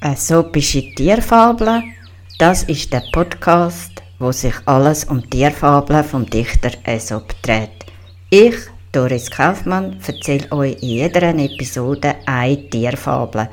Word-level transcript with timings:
Äsopische 0.00 0.94
Tierfabeln, 0.94 1.82
das 2.38 2.62
ist 2.62 2.92
der 2.92 3.02
Podcast, 3.10 4.00
wo 4.20 4.30
sich 4.30 4.54
alles 4.64 5.02
um 5.02 5.28
Tierfabeln 5.28 6.04
vom 6.04 6.24
Dichter 6.24 6.70
Aesop 6.84 7.34
dreht. 7.42 7.84
Ich, 8.30 8.54
Doris 8.92 9.28
Kaufmann, 9.28 9.98
erzähle 10.06 10.52
euch 10.52 10.80
in 10.82 10.88
jeder 10.88 11.34
Episode 11.34 12.14
eine 12.26 12.70
Tierfabel. 12.70 13.48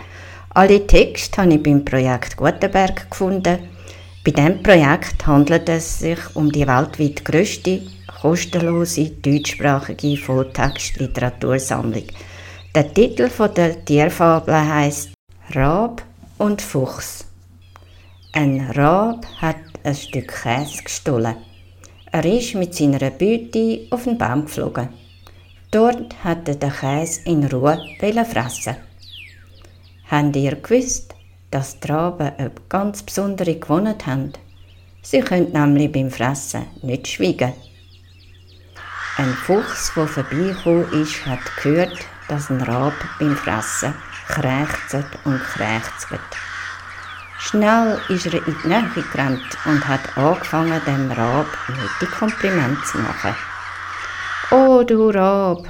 Alle 0.52 0.86
Texte 0.86 1.42
habe 1.42 1.56
ich 1.56 1.64
beim 1.64 1.84
Projekt 1.84 2.38
Gutenberg 2.38 3.10
gefunden. 3.10 3.58
Bei 4.24 4.30
diesem 4.30 4.62
Projekt 4.62 5.26
handelt 5.26 5.68
es 5.68 5.98
sich 5.98 6.20
um 6.36 6.52
die 6.52 6.68
weltweit 6.68 7.26
grösste, 7.26 7.82
kostenlose 8.22 9.10
deutschsprachige 9.10 10.16
Volltext-Literatursammlung. 10.18 12.04
Der 12.76 12.94
Titel 12.94 13.32
der 13.56 13.84
Tierfabel 13.84 14.54
heißt 14.54 15.10
Rab 15.56 16.04
und 16.38 16.62
Fuchs. 16.62 17.26
Ein 18.34 18.72
Rab 18.72 19.26
hat 19.42 19.56
ein 19.84 19.96
Stück 19.96 20.42
Käse 20.44 20.84
gestohlen. 20.84 21.38
Er 22.12 22.26
ist 22.26 22.56
mit 22.56 22.76
seiner 22.76 23.10
Beute 23.10 23.88
auf 23.90 24.04
den 24.04 24.18
Baum 24.18 24.46
geflogen. 24.46 24.90
Dort 25.72 26.24
hat 26.24 26.48
er 26.48 26.56
den 26.56 26.72
Käse 26.72 27.22
in 27.26 27.46
Ruhe 27.46 27.80
fressen. 28.00 28.76
Habt 30.10 30.36
ihr 30.36 30.56
gewusst, 30.56 31.16
dass 31.52 31.80
die 31.80 31.88
Raben 31.88 32.32
eine 32.38 32.52
ganz 32.70 33.04
besondere 33.04 33.56
Gewohnheit 33.56 34.06
haben? 34.06 34.34
Sie 35.02 35.22
können 35.22 35.52
nämlich 35.52 35.92
beim 35.92 36.12
Fressen 36.12 36.66
nicht 36.82 37.08
schweigen. 37.08 37.54
Ein 39.18 39.34
Fuchs, 39.34 39.94
der 39.96 40.08
vorbeigekommen 40.08 40.92
ist, 40.92 41.26
hat 41.26 41.40
gehört, 41.62 41.98
dass 42.28 42.50
ein 42.50 42.62
Rab 42.62 42.94
beim 43.20 43.36
Fressen 43.36 43.94
krächzt 44.28 45.08
und 45.24 45.40
krächzt. 45.40 46.08
Schnell 47.40 48.00
ist 48.10 48.26
er 48.26 48.34
in 48.48 48.56
die 48.64 48.68
Nähe 48.68 49.04
gerannt 49.12 49.58
und 49.66 49.88
hat 49.88 50.18
angefangen, 50.18 50.82
dem 50.88 51.12
Rab 51.12 51.48
nette 51.70 52.12
Kompliment 52.12 52.78
zu 52.86 52.98
machen. 52.98 53.36
Oh, 54.52 54.84
du 54.84 55.10
Rab, 55.10 55.68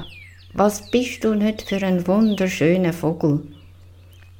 was 0.53 0.89
bist 0.89 1.23
du 1.23 1.33
nicht 1.33 1.63
für 1.63 1.85
ein 1.85 2.05
wunderschöner 2.07 2.93
Vogel? 2.93 3.41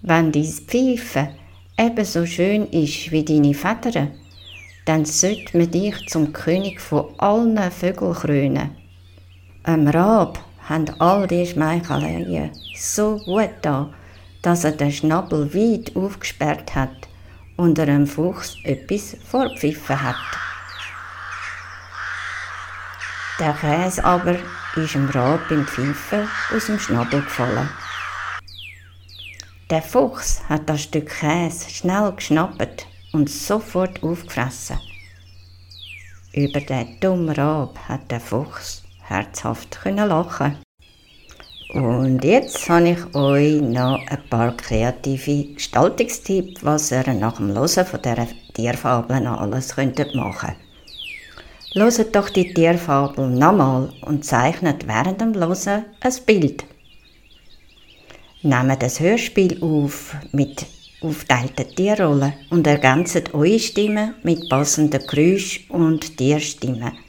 Wenn 0.01 0.31
dein 0.31 0.43
Pfeifen 0.43 1.29
ebenso 1.77 2.25
schön 2.25 2.67
ist 2.67 3.11
wie 3.11 3.25
deine 3.25 3.53
Federn, 3.53 4.11
dann 4.85 5.03
sollte 5.03 5.57
man 5.57 5.71
dich 5.71 5.95
zum 6.07 6.31
König 6.31 6.79
von 6.79 7.07
allen 7.17 7.59
Vögeln 7.71 8.13
krönen. 8.13 8.71
Ein 9.63 9.87
Rab 9.87 10.39
haben 10.69 10.89
all 10.99 11.27
die 11.27 11.45
Schmeicheleien 11.45 12.51
so 12.77 13.17
gut 13.25 13.49
da, 13.61 13.89
dass 14.45 14.63
er 14.63 14.73
den 14.73 14.91
Schnabel 14.91 15.51
weit 15.55 15.95
aufgesperrt 15.95 16.75
hat 16.75 17.07
und 17.57 17.79
einem 17.79 18.05
Fuchs 18.05 18.57
etwas 18.63 19.17
vorpfiffen 19.25 19.99
hat. 19.99 20.15
Der 23.39 23.53
Käse 23.53 24.05
aber 24.05 24.35
ist 24.75 24.93
dem 24.93 25.09
Rab 25.09 25.49
beim 25.49 25.65
Pfeifen 25.65 26.29
aus 26.55 26.67
dem 26.67 26.79
Schnabel 26.79 27.21
gefallen. 27.21 27.69
Der 29.71 29.81
Fuchs 29.81 30.43
hat 30.47 30.69
das 30.69 30.83
Stück 30.83 31.09
Käse 31.09 31.67
schnell 31.71 32.11
geschnappt 32.11 32.85
und 33.13 33.29
sofort 33.29 34.03
aufgefressen. 34.03 34.79
Über 36.33 36.59
den 36.59 36.99
dummen 36.99 37.29
Rab 37.29 37.79
hat 37.87 38.11
der 38.11 38.19
Fuchs 38.19 38.83
herzhaft 39.01 39.79
lachen. 39.85 40.64
Und 41.75 42.23
jetzt 42.23 42.69
habe 42.69 42.91
ich 42.91 43.15
euch 43.15 43.59
noch 43.59 43.99
ein 44.07 44.29
paar 44.29 44.55
kreative 44.55 45.55
Gestaltungstipps, 45.55 46.63
was 46.63 46.89
ihr 46.93 47.13
nach 47.13 47.35
dem 47.35 47.49
Hören 47.49 47.85
von 47.85 48.01
dieser 48.01 48.27
Tierfabel 48.53 49.27
alles 49.27 49.75
könntet 49.75 50.15
machen 50.15 50.55
könnt. 51.73 51.97
Hört 51.97 52.15
doch 52.15 52.29
die 52.29 52.53
Tierfabel 52.53 53.27
nochmal 53.27 53.89
und 54.03 54.23
zeichnet 54.23 54.87
während 54.87 55.19
dem 55.19 55.33
Hören 55.35 55.83
ein 55.99 56.13
Bild. 56.25 56.63
Nehmt 58.41 58.81
das 58.81 59.01
Hörspiel 59.01 59.61
auf 59.61 60.15
mit 60.31 60.65
aufteilten 61.01 61.75
Tierrollen 61.75 62.35
und 62.51 62.67
ergänzt 62.67 63.33
eure 63.33 63.59
Stimme 63.59 64.13
mit 64.23 64.47
passenden 64.47 65.05
Geräuschen 65.05 65.69
und 65.71 66.15
Tierstimmen. 66.15 67.04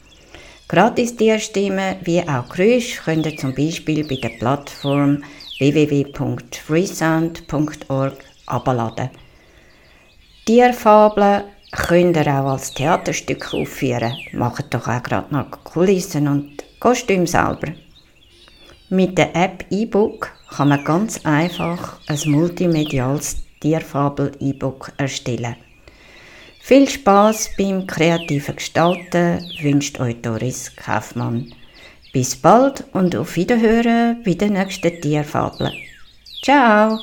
Gratis 0.68 1.14
Tierstimmen 1.14 1.94
wie 2.02 2.28
auch 2.28 2.48
Geräusche 2.48 3.00
könnt 3.00 3.24
ihr 3.24 3.36
zum 3.36 3.54
Beispiel 3.54 4.04
bei 4.04 4.16
der 4.16 4.30
Plattform 4.30 5.22
www.freesound.org 5.60 8.16
abladen. 8.46 9.10
Tierfabeln 10.44 11.44
könnt 11.70 12.16
ihr 12.16 12.26
auch 12.26 12.50
als 12.50 12.74
Theaterstück 12.74 13.54
aufführen. 13.54 14.16
Macht 14.32 14.74
doch 14.74 14.88
auch 14.88 15.04
gerade 15.04 15.32
noch 15.32 15.52
Kulissen 15.62 16.26
und 16.26 16.64
Kostüm 16.80 17.28
selber. 17.28 17.68
Mit 18.88 19.16
der 19.18 19.36
App 19.36 19.64
eBook 19.70 20.32
kann 20.50 20.70
man 20.70 20.84
ganz 20.84 21.24
einfach 21.24 22.00
ein 22.08 22.18
multimediales 22.26 23.36
Tierfabel-E-Book 23.60 24.94
erstellen. 24.96 25.54
Viel 26.66 26.88
Spaß 26.88 27.50
beim 27.56 27.86
kreativen 27.86 28.56
Gestalten 28.56 29.38
wünscht 29.60 30.00
euch 30.00 30.20
Doris 30.20 30.74
Kaufmann. 30.74 31.54
Bis 32.12 32.34
bald 32.34 32.82
und 32.92 33.14
auf 33.14 33.36
Wiederhören 33.36 34.20
bei 34.24 34.34
der 34.34 34.50
nächsten 34.50 35.00
Tierfabel. 35.00 35.70
Ciao! 36.42 36.98